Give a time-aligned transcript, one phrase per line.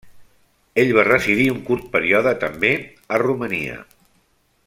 [0.83, 2.73] Ell va residir un curt període, també,
[3.17, 3.79] a Romania.